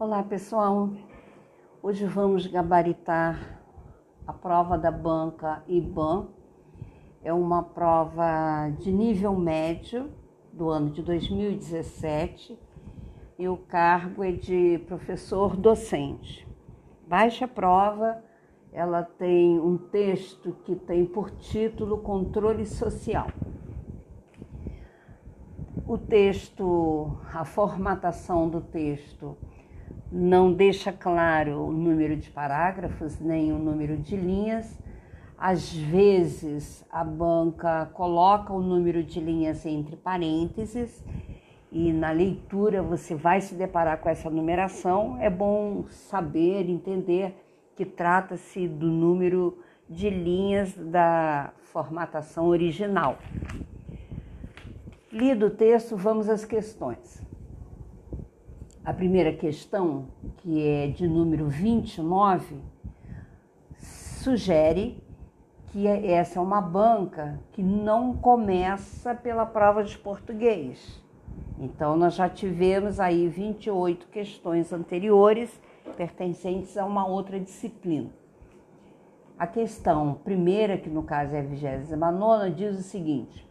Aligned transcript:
Olá 0.00 0.22
pessoal, 0.22 0.90
hoje 1.82 2.06
vamos 2.06 2.46
gabaritar 2.46 3.60
a 4.24 4.32
prova 4.32 4.78
da 4.78 4.92
banca 4.92 5.64
IBAN. 5.66 6.28
É 7.20 7.32
uma 7.32 7.64
prova 7.64 8.70
de 8.78 8.92
nível 8.92 9.34
médio 9.34 10.08
do 10.52 10.68
ano 10.68 10.90
de 10.90 11.02
2017 11.02 12.56
e 13.36 13.48
o 13.48 13.56
cargo 13.56 14.22
é 14.22 14.30
de 14.30 14.78
professor 14.86 15.56
docente. 15.56 16.46
Baixa 17.08 17.48
prova, 17.48 18.22
ela 18.72 19.02
tem 19.02 19.58
um 19.58 19.76
texto 19.76 20.52
que 20.64 20.76
tem 20.76 21.04
por 21.04 21.28
título 21.32 21.98
Controle 21.98 22.64
Social. 22.66 23.26
O 25.84 25.98
texto, 25.98 27.18
a 27.34 27.44
formatação 27.44 28.48
do 28.48 28.60
texto 28.60 29.36
não 30.10 30.52
deixa 30.52 30.92
claro 30.92 31.66
o 31.66 31.72
número 31.72 32.16
de 32.16 32.30
parágrafos 32.30 33.20
nem 33.20 33.52
o 33.52 33.58
número 33.58 33.96
de 33.96 34.16
linhas. 34.16 34.78
Às 35.36 35.72
vezes 35.72 36.84
a 36.90 37.04
banca 37.04 37.86
coloca 37.92 38.52
o 38.52 38.60
número 38.60 39.04
de 39.04 39.20
linhas 39.20 39.64
entre 39.66 39.96
parênteses 39.96 41.04
e 41.70 41.92
na 41.92 42.10
leitura 42.10 42.82
você 42.82 43.14
vai 43.14 43.40
se 43.40 43.54
deparar 43.54 43.98
com 43.98 44.08
essa 44.08 44.30
numeração. 44.30 45.18
É 45.20 45.28
bom 45.28 45.84
saber, 45.90 46.68
entender 46.68 47.34
que 47.76 47.84
trata-se 47.84 48.66
do 48.66 48.86
número 48.86 49.58
de 49.88 50.10
linhas 50.10 50.74
da 50.74 51.52
formatação 51.60 52.46
original. 52.46 53.18
Lido 55.12 55.46
o 55.46 55.50
texto, 55.50 55.96
vamos 55.96 56.28
às 56.28 56.44
questões. 56.44 57.27
A 58.88 58.94
primeira 58.94 59.34
questão, 59.34 60.06
que 60.38 60.66
é 60.66 60.86
de 60.86 61.06
número 61.06 61.46
29, 61.46 62.56
sugere 63.76 65.04
que 65.66 65.86
essa 65.86 66.38
é 66.38 66.42
uma 66.42 66.62
banca 66.62 67.38
que 67.52 67.62
não 67.62 68.16
começa 68.16 69.14
pela 69.14 69.44
prova 69.44 69.84
de 69.84 69.98
português. 69.98 71.04
Então, 71.58 71.98
nós 71.98 72.14
já 72.14 72.30
tivemos 72.30 72.98
aí 72.98 73.28
28 73.28 74.06
questões 74.06 74.72
anteriores 74.72 75.60
pertencentes 75.94 76.78
a 76.78 76.86
uma 76.86 77.06
outra 77.06 77.38
disciplina. 77.38 78.08
A 79.38 79.46
questão 79.46 80.14
primeira, 80.24 80.78
que 80.78 80.88
no 80.88 81.02
caso 81.02 81.36
é 81.36 81.40
a 81.40 81.42
29, 81.42 82.52
diz 82.52 82.78
o 82.78 82.82
seguinte: 82.82 83.46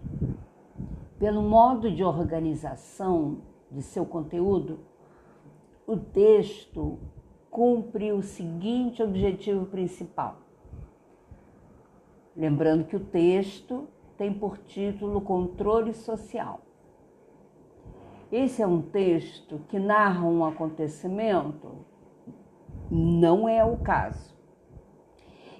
pelo 1.19 1.43
modo 1.43 1.91
de 1.91 2.03
organização 2.03 3.37
de 3.69 3.83
seu 3.83 4.03
conteúdo, 4.03 4.79
o 5.87 5.95
texto 5.95 6.99
cumpre 7.49 8.11
o 8.11 8.21
seguinte 8.21 9.01
objetivo 9.01 9.65
principal. 9.67 10.41
Lembrando 12.35 12.83
que 12.83 12.97
o 12.97 12.99
texto 12.99 13.87
tem 14.17 14.33
por 14.33 14.57
título 14.57 15.21
Controle 15.21 15.93
Social. 15.93 16.59
Esse 18.29 18.61
é 18.61 18.67
um 18.67 18.81
texto 18.81 19.61
que 19.69 19.79
narra 19.79 20.25
um 20.27 20.43
acontecimento? 20.43 21.85
Não 22.91 23.47
é 23.47 23.63
o 23.63 23.77
caso. 23.77 24.35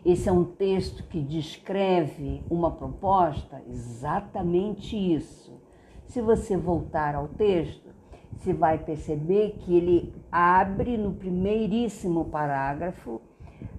Esse 0.06 0.28
é 0.28 0.32
um 0.32 0.44
texto 0.44 1.04
que 1.04 1.22
descreve 1.22 2.44
uma 2.50 2.72
proposta? 2.72 3.64
Exatamente 3.66 4.98
isso. 4.98 5.58
Se 6.06 6.22
você 6.22 6.58
voltar 6.58 7.16
ao 7.16 7.30
texto, 7.30 7.97
você 8.36 8.54
vai 8.54 8.78
perceber 8.78 9.58
que 9.60 9.76
ele 9.76 10.14
abre 10.32 10.98
no 10.98 11.14
primeiríssimo 11.14 12.26
parágrafo, 12.26 13.22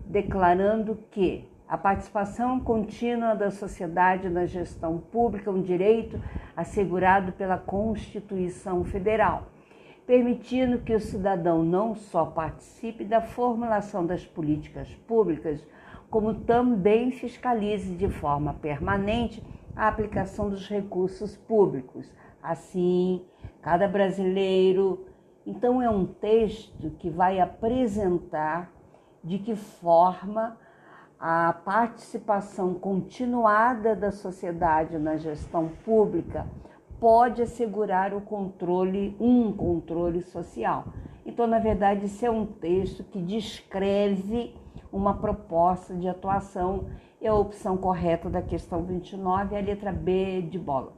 declarando 0.06 0.98
que 1.10 1.48
a 1.68 1.76
participação 1.76 2.58
contínua 2.58 3.34
da 3.34 3.50
sociedade 3.50 4.30
na 4.30 4.46
gestão 4.46 4.98
pública 4.98 5.50
é 5.50 5.52
um 5.52 5.60
direito 5.60 6.18
assegurado 6.56 7.32
pela 7.32 7.58
Constituição 7.58 8.84
Federal, 8.84 9.48
permitindo 10.06 10.78
que 10.78 10.94
o 10.94 11.00
cidadão 11.00 11.62
não 11.62 11.94
só 11.94 12.24
participe 12.24 13.04
da 13.04 13.20
formulação 13.20 14.06
das 14.06 14.24
políticas 14.24 14.88
públicas, 15.06 15.62
como 16.08 16.32
também 16.32 17.10
fiscalize 17.10 17.94
de 17.94 18.08
forma 18.08 18.54
permanente 18.54 19.42
a 19.76 19.88
aplicação 19.88 20.48
dos 20.48 20.66
recursos 20.68 21.36
públicos. 21.36 22.10
Assim, 22.42 23.22
cada 23.62 23.88
brasileiro. 23.88 25.06
Então, 25.46 25.80
é 25.82 25.88
um 25.88 26.06
texto 26.06 26.90
que 26.98 27.10
vai 27.10 27.40
apresentar 27.40 28.70
de 29.22 29.38
que 29.38 29.56
forma 29.56 30.56
a 31.18 31.52
participação 31.52 32.74
continuada 32.74 33.96
da 33.96 34.12
sociedade 34.12 34.98
na 34.98 35.16
gestão 35.16 35.68
pública 35.84 36.46
pode 37.00 37.42
assegurar 37.42 38.14
o 38.14 38.20
controle, 38.20 39.16
um 39.18 39.52
controle 39.52 40.22
social. 40.22 40.86
Então, 41.24 41.46
na 41.46 41.58
verdade, 41.58 42.06
esse 42.06 42.24
é 42.24 42.30
um 42.30 42.46
texto 42.46 43.04
que 43.04 43.20
descreve 43.20 44.54
uma 44.92 45.14
proposta 45.14 45.94
de 45.94 46.08
atuação 46.08 46.86
e 47.20 47.26
a 47.26 47.34
opção 47.34 47.76
correta 47.76 48.30
da 48.30 48.40
questão 48.40 48.82
29 48.82 49.54
é 49.54 49.58
a 49.58 49.62
letra 49.62 49.92
B 49.92 50.42
de 50.42 50.58
bola. 50.58 50.97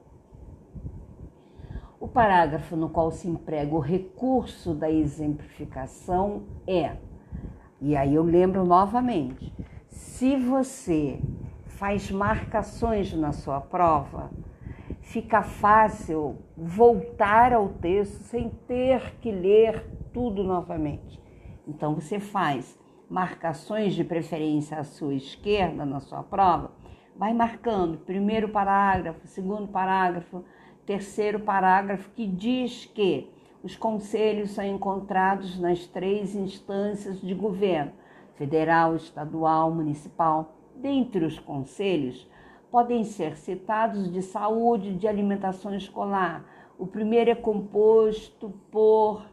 O 2.01 2.09
parágrafo 2.09 2.77
no 2.77 2.89
qual 2.89 3.11
se 3.11 3.29
emprega 3.29 3.75
o 3.75 3.79
recurso 3.79 4.73
da 4.73 4.91
exemplificação 4.91 6.45
é, 6.67 6.97
e 7.79 7.95
aí 7.95 8.15
eu 8.15 8.23
lembro 8.23 8.65
novamente, 8.65 9.53
se 9.87 10.35
você 10.35 11.21
faz 11.67 12.11
marcações 12.11 13.13
na 13.13 13.33
sua 13.33 13.61
prova, 13.61 14.31
fica 15.03 15.43
fácil 15.43 16.39
voltar 16.57 17.53
ao 17.53 17.69
texto 17.69 18.23
sem 18.23 18.49
ter 18.67 19.17
que 19.21 19.31
ler 19.31 19.85
tudo 20.11 20.43
novamente. 20.43 21.21
Então 21.69 21.95
você 21.95 22.19
faz 22.19 22.79
marcações 23.11 23.93
de 23.93 24.05
preferência 24.05 24.79
à 24.79 24.85
sua 24.85 25.13
esquerda 25.13 25.85
na 25.85 26.01
sua 26.01 26.23
prova, 26.23 26.73
vai 27.15 27.35
marcando 27.35 27.99
primeiro 27.99 28.49
parágrafo, 28.49 29.27
segundo 29.27 29.69
parágrafo, 29.69 30.43
terceiro 30.91 31.39
parágrafo 31.39 32.11
que 32.17 32.27
diz 32.27 32.85
que 32.85 33.31
os 33.63 33.77
conselhos 33.77 34.51
são 34.51 34.65
encontrados 34.65 35.57
nas 35.57 35.87
três 35.87 36.35
instâncias 36.35 37.21
de 37.21 37.33
governo, 37.33 37.93
federal, 38.35 38.97
estadual, 38.97 39.71
municipal. 39.71 40.53
Dentre 40.75 41.25
os 41.25 41.39
conselhos, 41.39 42.29
podem 42.73 43.05
ser 43.05 43.37
citados 43.37 44.13
de 44.13 44.21
saúde, 44.21 44.97
de 44.97 45.07
alimentação 45.07 45.73
escolar. 45.77 46.45
O 46.77 46.89
primeiro 46.89 47.31
é 47.31 47.37
composto 47.37 48.53
por. 48.69 49.25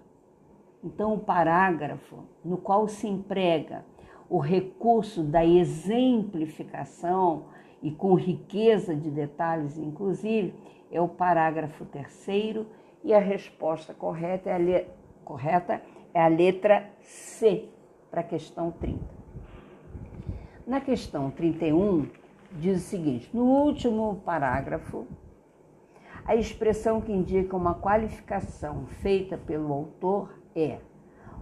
Então, 0.83 1.15
o 1.15 1.19
parágrafo 1.19 2.19
no 2.45 2.57
qual 2.57 2.87
se 2.87 3.07
emprega 3.07 3.83
o 4.29 4.37
recurso 4.37 5.23
da 5.23 5.43
exemplificação 5.43 7.45
e 7.81 7.89
com 7.89 8.13
riqueza 8.13 8.95
de 8.95 9.09
detalhes, 9.09 9.79
inclusive, 9.79 10.53
é 10.91 11.01
o 11.01 11.07
parágrafo 11.07 11.85
terceiro 11.85 12.67
e 13.03 13.13
a 13.13 13.19
resposta 13.19 13.93
correta 13.93 14.49
é 14.49 14.53
a, 14.53 14.57
le... 14.57 14.87
correta 15.23 15.81
é 16.13 16.21
a 16.21 16.27
letra 16.27 16.89
C 17.01 17.69
para 18.09 18.21
a 18.21 18.23
questão 18.23 18.71
30. 18.71 19.03
Na 20.65 20.81
questão 20.81 21.29
31, 21.29 22.07
diz 22.51 22.77
o 22.77 22.85
seguinte: 22.85 23.29
no 23.33 23.43
último 23.43 24.21
parágrafo, 24.25 25.07
a 26.25 26.35
expressão 26.35 26.99
que 26.99 27.11
indica 27.11 27.55
uma 27.55 27.75
qualificação 27.75 28.85
feita 29.01 29.37
pelo 29.37 29.71
autor 29.71 30.37
é. 30.55 30.79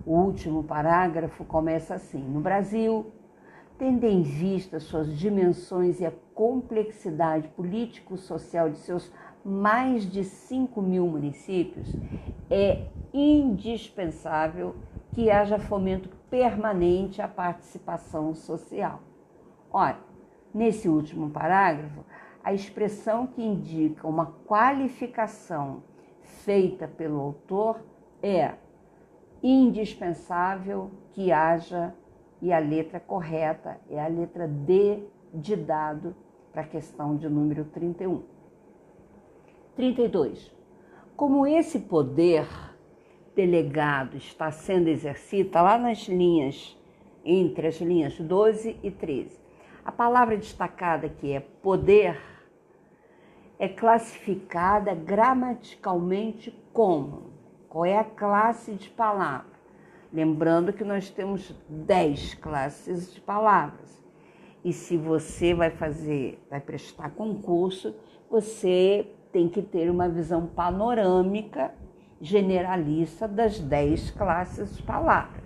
O 0.05 0.13
último 0.13 0.63
parágrafo 0.63 1.43
começa 1.43 1.95
assim: 1.95 2.21
no 2.21 2.39
Brasil, 2.39 3.11
tendo 3.77 4.05
em 4.05 4.21
vista 4.21 4.79
suas 4.79 5.17
dimensões 5.17 5.99
e 5.99 6.05
a 6.05 6.13
complexidade 6.33 7.47
político-social 7.49 8.69
de 8.69 8.77
seus 8.77 9.11
mais 9.45 10.09
de 10.09 10.23
5 10.23 10.81
mil 10.81 11.05
municípios, 11.05 11.95
é 12.49 12.87
indispensável 13.13 14.75
que 15.11 15.29
haja 15.29 15.59
fomento 15.59 16.09
permanente 16.31 17.21
à 17.21 17.27
participação 17.27 18.33
social. 18.33 19.01
Olha, 19.71 19.99
nesse 20.51 20.89
último 20.89 21.29
parágrafo, 21.29 22.03
a 22.43 22.53
expressão 22.53 23.27
que 23.27 23.43
indica 23.43 24.07
uma 24.07 24.33
qualificação 24.47 25.83
feita 26.23 26.87
pelo 26.87 27.19
autor 27.19 27.83
é 28.23 28.55
indispensável 29.43 30.89
que 31.11 31.31
haja, 31.31 31.93
e 32.41 32.51
a 32.51 32.59
letra 32.59 32.99
correta 32.99 33.79
é 33.89 34.03
a 34.03 34.07
letra 34.07 34.47
D 34.47 35.03
de 35.33 35.55
dado 35.55 36.15
para 36.51 36.63
a 36.63 36.67
questão 36.67 37.15
de 37.15 37.29
número 37.29 37.65
31. 37.65 38.34
32. 39.75 40.51
Como 41.15 41.45
esse 41.45 41.79
poder 41.79 42.47
delegado 43.35 44.15
está 44.15 44.51
sendo 44.51 44.87
exercido, 44.87 45.47
está 45.47 45.61
lá 45.61 45.77
nas 45.77 46.07
linhas, 46.07 46.77
entre 47.23 47.67
as 47.67 47.81
linhas 47.81 48.17
12 48.17 48.79
e 48.81 48.91
13. 48.91 49.37
A 49.83 49.91
palavra 49.91 50.37
destacada 50.37 51.09
que 51.09 51.33
é 51.33 51.39
poder 51.39 52.19
é 53.59 53.67
classificada 53.67 54.93
gramaticalmente 54.93 56.51
como? 56.73 57.33
Qual 57.69 57.85
é 57.85 57.97
a 57.97 58.03
classe 58.03 58.73
de 58.73 58.89
palavra? 58.89 59.55
Lembrando 60.11 60.71
que 60.71 60.83
nós 60.83 61.09
temos 61.09 61.53
10 61.67 62.35
classes 62.35 63.13
de 63.13 63.19
palavras. 63.19 64.03
E 64.63 64.71
se 64.71 64.97
você 64.97 65.53
vai 65.53 65.69
fazer, 65.69 66.41
vai 66.49 66.59
prestar 66.59 67.11
concurso, 67.11 67.95
você 68.29 69.07
tem 69.35 69.49
que 69.49 69.61
ter 69.61 69.91
uma 69.91 70.07
visão 70.07 70.47
panorâmica, 70.47 71.73
generalista 72.21 73.27
das 73.27 73.59
10 73.59 74.11
classes 74.11 74.77
de 74.77 74.81
palavras. 74.81 75.43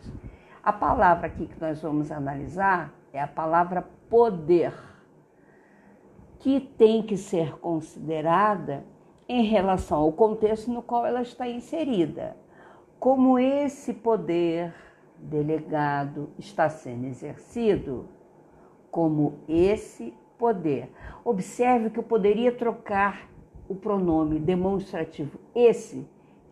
A 0.62 0.72
palavra 0.72 1.26
aqui 1.26 1.48
que 1.48 1.60
nós 1.60 1.82
vamos 1.82 2.12
analisar 2.12 2.94
é 3.12 3.20
a 3.20 3.26
palavra 3.26 3.82
poder, 4.08 4.72
que 6.38 6.60
tem 6.60 7.02
que 7.02 7.18
ser 7.18 7.58
considerada 7.58 8.86
em 9.28 9.42
relação 9.46 10.02
ao 10.02 10.12
contexto 10.12 10.70
no 10.70 10.84
qual 10.84 11.04
ela 11.04 11.24
está 11.24 11.48
inserida. 11.48 12.38
Como 13.00 13.40
esse 13.40 13.92
poder 13.92 14.72
delegado 15.18 16.30
está 16.38 16.70
sendo 16.70 17.08
exercido, 17.08 18.08
como 18.92 19.40
esse 19.48 20.14
poder. 20.38 20.92
Observe 21.26 21.90
que 21.90 21.98
eu 21.98 22.04
poderia 22.04 22.52
trocar 22.52 23.28
o 23.70 23.76
pronome 23.76 24.40
demonstrativo 24.40 25.40
esse 25.56 26.06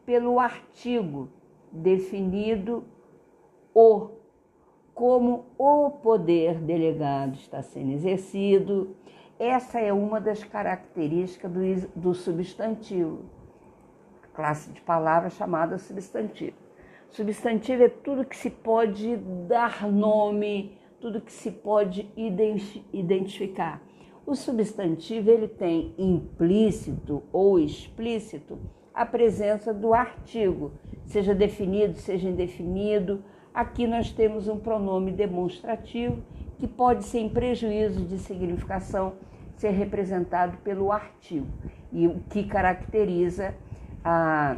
pelo 0.06 0.40
artigo 0.40 1.28
definido 1.70 2.86
o, 3.74 4.12
como 4.94 5.46
o 5.58 5.90
poder 5.90 6.60
delegado 6.60 7.36
está 7.36 7.62
sendo 7.62 7.92
exercido. 7.92 8.96
Essa 9.38 9.80
é 9.80 9.92
uma 9.92 10.22
das 10.22 10.44
características 10.44 11.52
do, 11.52 11.90
do 11.96 12.14
substantivo, 12.14 13.26
a 14.24 14.28
classe 14.36 14.72
de 14.72 14.80
palavras 14.82 15.34
chamada 15.34 15.78
substantivo. 15.78 16.56
Substantivo 17.10 17.84
é 17.84 17.90
tudo 17.90 18.26
que 18.26 18.36
se 18.36 18.50
pode 18.50 19.18
dar 19.48 19.88
nome, 19.92 20.78
tudo 21.00 21.22
que 21.22 21.32
se 21.32 21.52
pode 21.52 22.12
identificar. 22.16 23.82
O 24.28 24.36
substantivo 24.36 25.32
ele 25.32 25.48
tem 25.48 25.94
implícito 25.98 27.24
ou 27.32 27.58
explícito 27.58 28.60
a 28.94 29.06
presença 29.06 29.74
do 29.74 29.94
artigo, 29.94 30.74
seja 31.06 31.34
definido, 31.34 31.98
seja 31.98 32.28
indefinido. 32.28 33.24
Aqui 33.54 33.88
nós 33.88 34.12
temos 34.12 34.50
um 34.50 34.60
pronome 34.60 35.14
demonstrativo 35.14 36.22
que 36.60 36.68
pode, 36.68 37.06
sem 37.06 37.30
prejuízo 37.30 38.04
de 38.04 38.18
significação, 38.18 39.14
ser 39.56 39.70
representado 39.70 40.58
pelo 40.58 40.92
artigo 40.92 41.48
e 41.94 42.06
o 42.06 42.20
que 42.30 42.44
caracteriza 42.44 43.56
a 44.04 44.58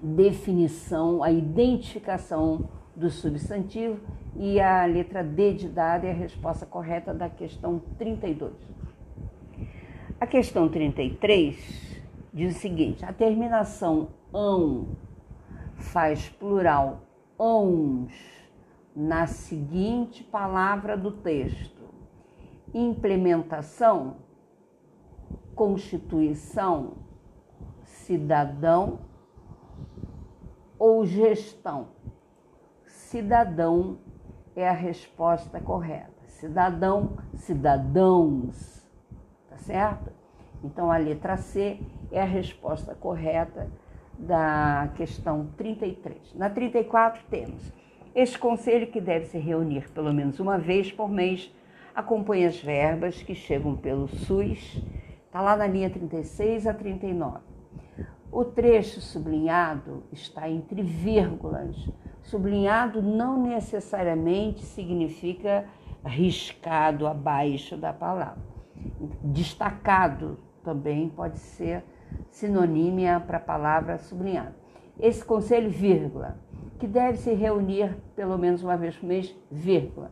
definição, 0.00 1.22
a 1.22 1.30
identificação 1.30 2.66
do 2.96 3.10
substantivo 3.10 4.00
e 4.34 4.58
a 4.58 4.86
letra 4.86 5.22
D 5.22 5.52
de 5.52 5.68
dado 5.68 6.06
é 6.06 6.12
a 6.12 6.14
resposta 6.14 6.64
correta 6.64 7.12
da 7.12 7.28
questão 7.28 7.78
32. 7.98 8.75
A 10.26 10.28
questão 10.28 10.68
33 10.68 12.02
diz 12.34 12.56
o 12.56 12.58
seguinte: 12.58 13.04
a 13.04 13.12
terminação 13.12 14.08
ão 14.32 14.88
faz 15.76 16.28
plural 16.28 17.02
ãos 17.38 18.12
na 18.92 19.28
seguinte 19.28 20.24
palavra 20.24 20.96
do 20.96 21.12
texto: 21.12 21.80
implementação, 22.74 24.16
constituição, 25.54 26.94
cidadão 27.84 28.98
ou 30.76 31.06
gestão. 31.06 31.90
Cidadão 32.84 33.98
é 34.56 34.68
a 34.68 34.72
resposta 34.72 35.60
correta. 35.60 36.26
Cidadão, 36.26 37.16
cidadãos 37.36 38.76
tá 39.56 39.58
certo? 39.58 40.15
Então 40.62 40.90
a 40.90 40.96
letra 40.96 41.36
C 41.36 41.78
é 42.10 42.20
a 42.20 42.24
resposta 42.24 42.94
correta 42.94 43.68
da 44.18 44.90
questão 44.96 45.48
33. 45.56 46.34
Na 46.34 46.48
34 46.48 47.22
temos 47.30 47.72
este 48.14 48.38
conselho 48.38 48.86
que 48.86 49.00
deve 49.00 49.26
se 49.26 49.38
reunir 49.38 49.90
pelo 49.90 50.12
menos 50.12 50.40
uma 50.40 50.58
vez 50.58 50.90
por 50.90 51.08
mês 51.08 51.52
acompanha 51.94 52.48
as 52.48 52.60
verbas 52.60 53.22
que 53.22 53.34
chegam 53.34 53.74
pelo 53.76 54.08
SUS, 54.08 54.82
está 55.26 55.40
lá 55.40 55.56
na 55.56 55.66
linha 55.66 55.90
36 55.90 56.66
a 56.66 56.74
39. 56.74 57.40
O 58.30 58.44
trecho 58.44 59.00
sublinhado 59.00 60.02
está 60.12 60.48
entre 60.48 60.82
vírgulas. 60.82 61.76
Sublinhado 62.22 63.00
não 63.00 63.42
necessariamente 63.42 64.62
significa 64.62 65.64
riscado 66.04 67.06
abaixo 67.06 67.76
da 67.76 67.92
palavra 67.92 68.56
destacado 69.22 70.38
também 70.66 71.08
pode 71.08 71.38
ser 71.38 71.84
sinonímia 72.28 73.20
para 73.20 73.36
a 73.36 73.40
palavra 73.40 73.98
sublinhado. 73.98 74.52
Esse 74.98 75.24
conselho, 75.24 75.70
vírgula, 75.70 76.38
que 76.80 76.88
deve 76.88 77.18
se 77.18 77.32
reunir 77.32 77.96
pelo 78.16 78.36
menos 78.36 78.64
uma 78.64 78.76
vez 78.76 78.96
por 78.96 79.06
mês, 79.06 79.32
vírgula. 79.48 80.10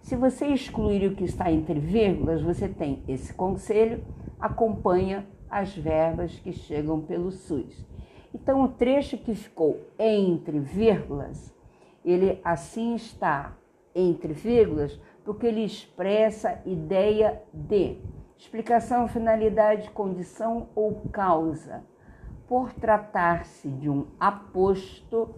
Se 0.00 0.16
você 0.16 0.46
excluir 0.46 1.06
o 1.06 1.14
que 1.14 1.22
está 1.22 1.52
entre 1.52 1.78
vírgulas, 1.78 2.42
você 2.42 2.68
tem 2.68 3.04
esse 3.06 3.32
conselho, 3.32 4.02
acompanha 4.40 5.24
as 5.48 5.76
verbas 5.76 6.36
que 6.40 6.52
chegam 6.52 7.00
pelo 7.00 7.30
SUS. 7.30 7.86
Então, 8.34 8.60
o 8.64 8.68
trecho 8.68 9.16
que 9.16 9.34
ficou 9.34 9.78
entre 9.96 10.58
vírgulas, 10.58 11.54
ele 12.04 12.40
assim 12.42 12.96
está 12.96 13.56
entre 13.94 14.32
vírgulas, 14.32 14.98
porque 15.24 15.46
ele 15.46 15.62
expressa 15.62 16.60
ideia 16.66 17.40
de 17.52 17.98
explicação, 18.42 19.06
finalidade, 19.06 19.90
condição 19.90 20.68
ou 20.74 21.08
causa. 21.12 21.84
Por 22.48 22.72
tratar-se 22.72 23.68
de 23.68 23.88
um 23.88 24.06
aposto, 24.18 25.34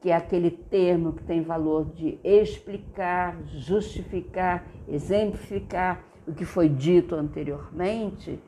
que 0.00 0.10
é 0.10 0.16
aquele 0.16 0.50
termo 0.50 1.12
que 1.12 1.22
tem 1.22 1.42
valor 1.42 1.84
de 1.84 2.18
explicar, 2.24 3.36
justificar, 3.44 4.64
exemplificar 4.88 6.02
o 6.26 6.32
que 6.32 6.44
foi 6.44 6.68
dito 6.68 7.14
anteriormente, 7.14 8.42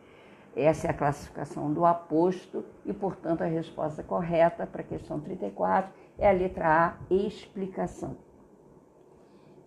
essa 0.57 0.89
é 0.89 0.91
a 0.91 0.95
classificação 0.95 1.73
do 1.73 1.85
aposto 1.85 2.65
e, 2.85 2.93
portanto, 2.93 3.43
a 3.43 3.47
resposta 3.47 4.03
correta 4.03 4.67
para 4.67 4.81
a 4.81 4.85
questão 4.85 5.21
34 5.21 5.93
é 6.19 6.29
a 6.29 6.33
letra 6.33 6.67
A, 6.69 7.15
explicação. 7.15 8.17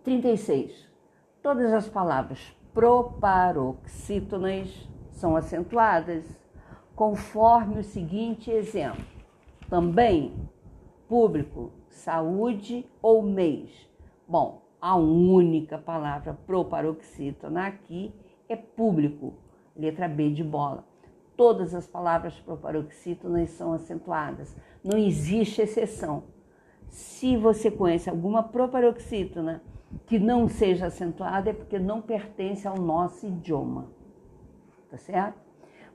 36. 0.02 0.90
Todas 1.42 1.72
as 1.72 1.88
palavras 1.88 2.54
proparoxítonas 2.74 4.68
são 5.12 5.36
acentuadas, 5.36 6.24
conforme 6.96 7.78
o 7.78 7.84
seguinte 7.84 8.50
exemplo. 8.50 9.04
Também, 9.70 10.34
público, 11.08 11.70
saúde 11.88 12.84
ou 13.00 13.22
mês. 13.22 13.70
Bom, 14.26 14.64
a 14.80 14.96
única 14.96 15.78
palavra 15.78 16.36
proparoxítona 16.46 17.68
aqui 17.68 18.12
é 18.48 18.56
público, 18.56 19.34
letra 19.76 20.08
B 20.08 20.30
de 20.30 20.42
bola. 20.42 20.84
Todas 21.36 21.74
as 21.74 21.86
palavras 21.86 22.34
proparoxítonas 22.40 23.50
são 23.50 23.72
acentuadas, 23.72 24.56
não 24.82 24.98
existe 24.98 25.62
exceção. 25.62 26.24
Se 26.88 27.36
você 27.36 27.70
conhece 27.70 28.10
alguma 28.10 28.42
proparoxítona 28.42 29.62
que 30.06 30.18
não 30.18 30.48
seja 30.48 30.86
acentuada 30.86 31.50
é 31.50 31.52
porque 31.52 31.78
não 31.78 32.00
pertence 32.00 32.66
ao 32.66 32.76
nosso 32.76 33.26
idioma. 33.26 33.88
Tá 34.90 34.98
certo? 34.98 35.44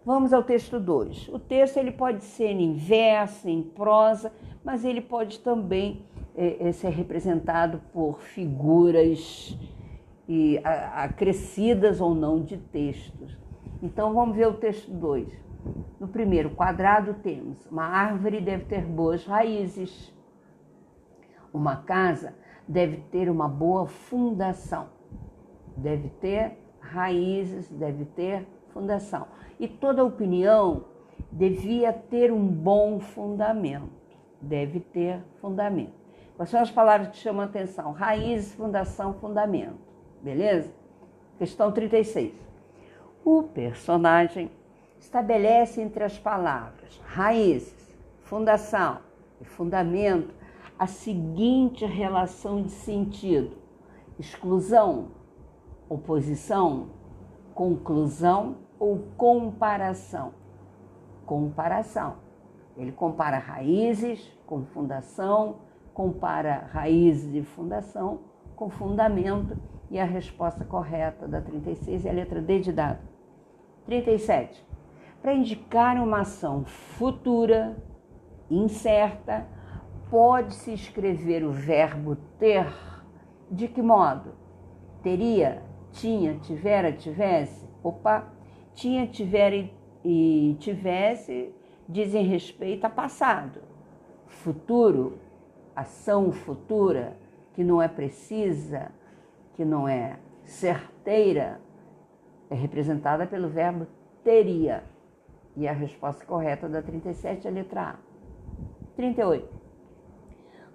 Vamos 0.06 0.34
ao 0.34 0.44
texto 0.44 0.80
2. 0.80 1.30
O 1.30 1.40
texto 1.40 1.78
ele 1.78 1.92
pode 1.92 2.24
ser 2.24 2.52
em 2.52 2.74
verso, 2.74 3.48
em 3.48 3.62
prosa, 3.62 4.32
mas 4.64 4.84
ele 4.84 5.02
pode 5.02 5.40
também 5.40 6.06
é, 6.36 6.70
é, 6.70 6.72
ser 6.72 6.90
representado 6.90 7.82
por 7.94 8.22
figuras 8.22 9.58
e, 10.28 10.60
a, 10.64 11.04
acrescidas 11.04 12.02
ou 12.02 12.16
não 12.16 12.42
de 12.42 12.58
textos. 12.58 13.38
Então 13.84 14.14
vamos 14.14 14.36
ver 14.36 14.48
o 14.48 14.54
texto 14.54 14.90
2. 14.90 15.32
No 16.00 16.08
primeiro 16.08 16.52
quadrado 16.52 17.16
temos 17.16 17.66
uma 17.68 17.86
árvore 17.86 18.40
deve 18.40 18.66
ter 18.66 18.86
boas 18.86 19.26
raízes. 19.26 20.14
Uma 21.54 21.78
casa 21.78 22.34
deve 22.70 22.98
ter 23.12 23.32
uma 23.32 23.48
boa 23.48 23.88
fundação, 23.88 24.90
deve 25.76 26.08
ter 26.22 26.56
raízes, 26.80 27.68
deve 27.68 28.06
ter 28.06 28.48
fundação. 28.72 29.26
E 29.60 29.68
toda 29.68 30.06
opinião 30.06 30.86
devia 31.32 31.92
ter 31.92 32.32
um 32.32 32.48
bom 32.48 33.00
fundamento. 33.00 33.98
deve 34.42 34.80
ter 34.80 35.22
fundamento. 35.42 35.92
Quais 36.38 36.50
são 36.50 36.62
as 36.62 36.72
palavras 36.72 37.10
que 37.10 37.18
chamam 37.18 37.42
a 37.42 37.46
atenção? 37.46 37.92
Raiz, 37.92 38.54
fundação, 38.54 39.14
fundamento. 39.16 39.76
Beleza? 40.22 40.72
Questão 41.38 41.74
36. 41.74 42.34
O 43.26 43.44
personagem 43.44 44.50
estabelece 44.98 45.82
entre 45.82 46.06
as 46.06 46.18
palavras 46.18 47.02
raízes, 47.04 47.98
fundação 48.22 49.00
e 49.42 49.44
fundamento 49.44 50.34
a 50.80 50.88
seguinte 50.88 51.86
relação 51.86 52.64
de 52.64 52.72
sentido: 52.72 53.58
exclusão, 54.18 55.10
oposição, 55.90 56.88
conclusão 57.54 58.60
ou 58.80 59.00
comparação. 59.18 60.34
Comparação. 61.26 62.16
Ele 62.78 62.94
compara 62.94 63.38
raízes 63.38 64.32
com 64.48 64.64
fundação, 64.64 65.58
compara 65.94 66.70
raízes 66.72 67.36
e 67.36 67.44
fundação 67.44 68.22
com 68.56 68.70
fundamento 68.70 69.58
e 69.92 70.00
a 70.00 70.06
resposta 70.06 70.64
correta 70.64 71.28
da 71.28 71.42
36 71.42 72.06
é 72.06 72.10
a 72.10 72.14
letra 72.14 72.42
D 72.42 72.60
de 72.60 72.72
dado. 72.72 73.00
37. 73.86 74.66
Para 75.22 75.34
indicar 75.34 75.98
uma 75.98 76.22
ação 76.22 76.64
futura, 76.64 77.76
incerta, 78.50 79.46
pode-se 80.10 80.74
escrever 80.74 81.44
o 81.44 81.52
verbo 81.52 82.16
ter 82.38 82.68
de 83.50 83.68
que 83.68 83.82
modo? 83.82 84.34
Teria, 85.04 85.64
tinha, 85.92 86.36
tivera, 86.40 86.92
tivesse? 86.92 87.68
Opa, 87.84 88.28
tinha, 88.74 89.08
tivera 89.08 89.70
e 90.04 90.58
tivesse 90.60 91.54
dizem 91.90 92.24
respeito 92.26 92.86
a 92.86 92.90
passado. 92.90 93.62
Futuro, 94.28 95.18
ação 95.76 96.32
futura, 96.32 97.18
que 97.54 97.64
não 97.64 97.82
é 97.82 97.88
precisa, 97.88 98.92
que 99.56 99.66
não 99.66 99.88
é 99.88 100.20
certeira, 100.44 101.60
é 102.50 102.56
representada 102.56 103.26
pelo 103.26 103.50
verbo 103.50 103.88
teria. 104.24 104.84
E 105.56 105.68
a 105.68 105.74
resposta 105.74 106.24
correta 106.26 106.70
da 106.70 106.82
37 106.82 107.48
é 107.48 107.50
a 107.50 107.54
letra 107.54 107.82
A. 107.82 107.96
38. 108.96 109.59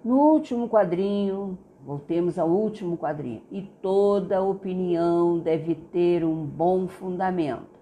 No 0.05 0.19
último 0.19 0.69
quadrinho, 0.69 1.57
voltemos 1.83 2.37
ao 2.37 2.47
último 2.47 2.95
quadrinho, 2.95 3.41
e 3.49 3.63
toda 3.63 4.39
opinião 4.39 5.39
deve 5.39 5.73
ter 5.73 6.23
um 6.23 6.45
bom 6.45 6.87
fundamento. 6.87 7.79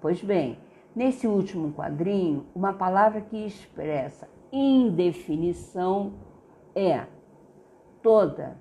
Pois 0.00 0.20
bem, 0.24 0.58
nesse 0.92 1.28
último 1.28 1.72
quadrinho, 1.72 2.44
uma 2.52 2.72
palavra 2.72 3.20
que 3.20 3.36
expressa 3.46 4.28
indefinição 4.50 6.14
é 6.74 7.06
toda, 8.02 8.58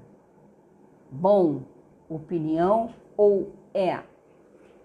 bom, 1.10 1.64
opinião 2.08 2.92
ou 3.18 3.52
é. 3.74 3.94
A 3.94 4.06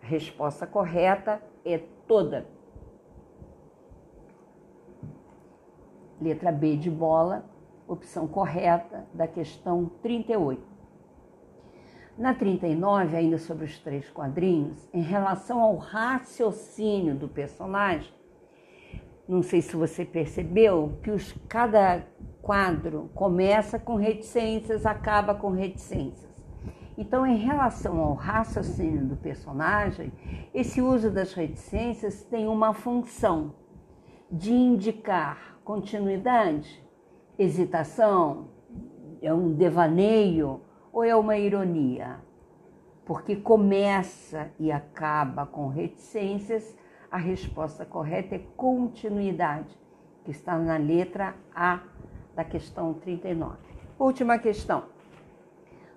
resposta 0.01 0.67
correta 0.67 1.43
é 1.63 1.83
toda. 2.09 2.47
Letra 6.19 6.51
B 6.51 6.79
de 6.79 6.91
bola, 6.91 7.45
opção 7.87 8.27
correta 8.27 9.07
da 9.15 9.27
questão 9.27 9.91
38. 10.03 10.63
Na 12.19 12.33
39, 12.33 13.17
ainda 13.17 13.39
sobre 13.39 13.67
os 13.67 13.79
três 13.79 14.09
quadrinhos, 14.09 14.89
em 14.93 15.03
relação 15.03 15.61
ao 15.61 15.77
raciocínio 15.77 17.15
do 17.15 17.29
personagem, 17.29 18.11
não 19.29 19.43
sei 19.43 19.61
se 19.61 19.77
você 19.77 20.05
percebeu 20.05 20.99
que 21.03 21.11
os, 21.11 21.33
cada 21.49 22.07
quadro 22.41 23.11
começa 23.15 23.79
com 23.79 23.97
reticências, 23.97 24.87
acaba 24.87 25.35
com 25.35 25.51
reticências. 25.51 26.27
Então, 26.97 27.27
em 27.27 27.37
relação 27.37 28.01
ao 28.01 28.15
raciocínio 28.15 29.05
do 29.05 29.17
personagem, 29.17 30.13
esse 30.55 30.81
uso 30.81 31.11
das 31.11 31.35
reticências 31.35 32.25
tem 32.25 32.47
uma 32.47 32.73
função 32.73 33.53
de 34.31 34.53
indicar 34.53 35.59
continuidade, 35.63 36.86
hesitação, 37.39 38.49
é 39.21 39.33
um 39.33 39.53
devaneio 39.53 40.61
ou 40.93 41.05
é 41.05 41.15
uma 41.15 41.37
ironia? 41.37 42.17
Porque 43.05 43.37
começa 43.37 44.51
e 44.59 44.73
acaba 44.73 45.47
com 45.47 45.69
reticências, 45.69 46.77
a 47.11 47.19
resposta 47.19 47.85
correta 47.85 48.35
é 48.35 48.41
continuidade, 48.57 49.79
que 50.25 50.31
está 50.31 50.59
na 50.59 50.77
letra 50.77 51.35
A 51.55 51.81
da 52.35 52.45
questão 52.45 52.95
39. 52.95 53.57
Última 53.99 54.39
questão. 54.39 54.85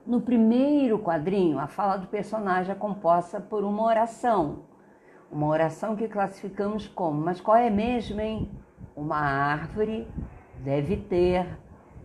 No 0.05 0.21
primeiro 0.21 0.97
quadrinho, 0.99 1.59
a 1.59 1.67
fala 1.67 1.97
do 1.97 2.07
personagem 2.07 2.71
é 2.71 2.75
composta 2.75 3.39
por 3.39 3.63
uma 3.63 3.83
oração. 3.83 4.63
Uma 5.31 5.47
oração 5.47 5.95
que 5.95 6.07
classificamos 6.07 6.87
como, 6.87 7.21
mas 7.21 7.41
qual 7.41 7.57
é 7.57 7.69
mesmo, 7.69 8.19
hein? 8.19 8.49
Uma 8.95 9.17
árvore 9.17 10.07
deve 10.59 10.97
ter 10.97 11.45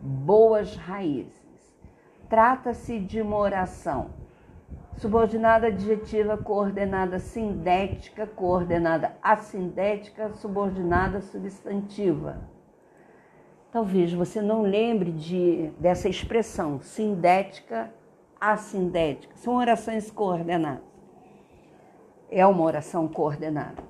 boas 0.01 0.77
raízes. 0.77 1.43
Trata-se 2.29 2.99
de 2.99 3.21
uma 3.21 3.37
oração 3.37 4.11
subordinada 4.97 5.69
adjetiva, 5.69 6.37
coordenada 6.37 7.19
sindética, 7.19 8.27
coordenada 8.27 9.17
assindética, 9.23 10.33
subordinada 10.35 11.21
substantiva. 11.21 12.49
Talvez 13.73 14.13
você 14.13 14.41
não 14.41 14.63
lembre 14.63 15.11
de, 15.11 15.71
dessa 15.81 16.09
expressão, 16.09 16.81
sindética, 16.81 17.93
assindética. 18.41 19.35
São 19.37 19.57
orações 19.57 20.11
coordenadas. 20.11 20.85
É 22.31 22.47
uma 22.47 22.63
oração 22.63 23.09
coordenada. 23.09 23.83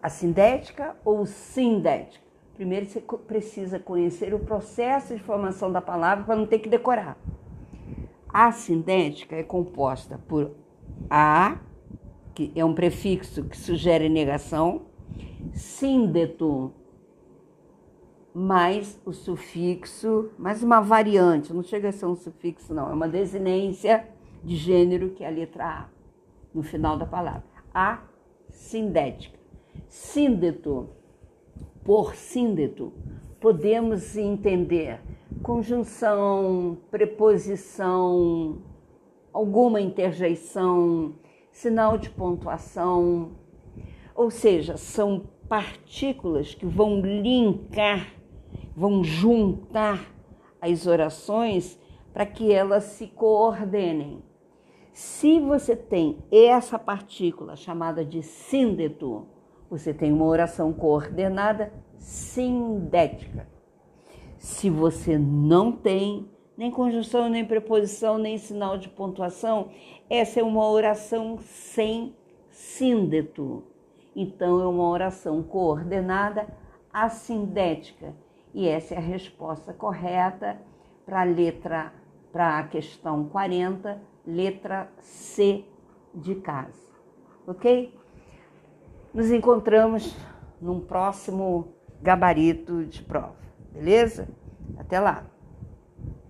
Assindética 0.00 0.96
ou 1.04 1.26
sindética? 1.26 2.23
Primeiro 2.54 2.86
você 2.86 3.00
precisa 3.00 3.78
conhecer 3.80 4.32
o 4.32 4.38
processo 4.38 5.14
de 5.14 5.20
formação 5.20 5.72
da 5.72 5.80
palavra 5.80 6.24
para 6.24 6.36
não 6.36 6.46
ter 6.46 6.60
que 6.60 6.68
decorar. 6.68 7.18
A 8.28 8.52
sindética 8.52 9.34
é 9.34 9.42
composta 9.42 10.20
por 10.28 10.52
a, 11.10 11.58
que 12.32 12.52
é 12.54 12.64
um 12.64 12.74
prefixo 12.74 13.44
que 13.44 13.56
sugere 13.56 14.08
negação, 14.08 14.82
síndeto, 15.52 16.72
mais 18.32 19.00
o 19.04 19.12
sufixo, 19.12 20.30
mais 20.36 20.62
uma 20.62 20.80
variante, 20.80 21.52
não 21.52 21.62
chega 21.62 21.90
a 21.90 21.92
ser 21.92 22.06
um 22.06 22.16
sufixo, 22.16 22.74
não, 22.74 22.90
é 22.90 22.92
uma 22.92 23.06
desinência 23.08 24.08
de 24.42 24.56
gênero 24.56 25.10
que 25.10 25.22
é 25.22 25.28
a 25.28 25.30
letra 25.30 25.64
A, 25.64 25.88
no 26.52 26.62
final 26.62 26.96
da 26.96 27.06
palavra. 27.06 27.44
A 27.72 28.00
sindética. 28.50 29.38
Síndeto 29.88 30.88
por 31.84 32.14
síndeto, 32.14 32.92
podemos 33.40 34.16
entender 34.16 35.00
conjunção, 35.42 36.78
preposição, 36.90 38.62
alguma 39.32 39.80
interjeição, 39.80 41.14
sinal 41.52 41.98
de 41.98 42.08
pontuação, 42.08 43.32
ou 44.14 44.30
seja, 44.30 44.76
são 44.76 45.28
partículas 45.48 46.54
que 46.54 46.64
vão 46.64 47.00
linkar, 47.00 48.14
vão 48.74 49.04
juntar 49.04 50.10
as 50.60 50.86
orações 50.86 51.78
para 52.12 52.24
que 52.24 52.50
elas 52.50 52.84
se 52.84 53.08
coordenem. 53.08 54.22
Se 54.92 55.40
você 55.40 55.76
tem 55.76 56.18
essa 56.30 56.78
partícula 56.78 57.56
chamada 57.56 58.04
de 58.04 58.22
síndeto, 58.22 59.26
você 59.78 59.92
tem 59.92 60.12
uma 60.12 60.24
oração 60.24 60.72
coordenada 60.72 61.72
sindética. 61.98 63.48
Se 64.38 64.70
você 64.70 65.18
não 65.18 65.72
tem 65.72 66.30
nem 66.56 66.70
conjunção, 66.70 67.28
nem 67.28 67.44
preposição, 67.44 68.16
nem 68.16 68.38
sinal 68.38 68.78
de 68.78 68.88
pontuação, 68.88 69.70
essa 70.08 70.38
é 70.38 70.42
uma 70.44 70.64
oração 70.68 71.38
sem 71.40 72.14
síndeto. 72.50 73.64
Então, 74.14 74.60
é 74.60 74.66
uma 74.66 74.88
oração 74.88 75.42
coordenada 75.42 76.46
assindética. 76.92 78.14
E 78.54 78.68
essa 78.68 78.94
é 78.94 78.98
a 78.98 79.00
resposta 79.00 79.72
correta 79.72 80.56
para 81.04 81.22
a 81.22 81.24
letra, 81.24 81.92
para 82.30 82.60
a 82.60 82.68
questão 82.68 83.24
40, 83.24 84.00
letra 84.24 84.88
C 85.00 85.64
de 86.14 86.36
casa. 86.36 86.94
Ok? 87.44 88.03
Nos 89.14 89.30
encontramos 89.30 90.12
num 90.60 90.80
próximo 90.80 91.68
gabarito 92.02 92.84
de 92.84 93.00
prova, 93.00 93.36
beleza? 93.72 94.28
Até 94.76 94.98
lá! 94.98 95.33